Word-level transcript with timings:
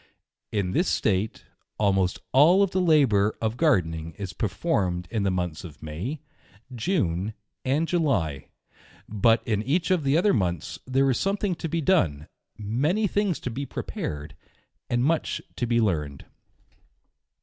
In 0.51 0.71
this 0.71 0.87
state, 0.87 1.45
almost 1.77 2.17
all 2.31 2.65
the 2.65 2.81
labour 2.81 3.37
of 3.39 3.55
Gardening 3.55 4.13
is 4.17 4.33
per 4.33 4.47
formed 4.47 5.07
in 5.11 5.21
the 5.21 5.29
months 5.29 5.63
of 5.63 5.83
May, 5.83 6.21
June, 6.73 7.35
and 7.63 7.87
July; 7.87 8.47
but 9.07 9.43
in 9.47 9.61
each 9.61 9.91
of 9.91 10.03
the 10.03 10.17
other 10.17 10.33
months, 10.33 10.79
there 10.87 11.07
is 11.11 11.19
something 11.19 11.53
to 11.53 11.69
be 11.69 11.81
done, 11.81 12.27
fnany 12.59 13.07
things 13.07 13.39
to 13.41 13.51
be 13.51 13.67
prepared, 13.67 14.35
and 14.89 15.03
much 15.05 15.39
to 15.57 15.67
be 15.67 15.79
learned. 15.79 16.25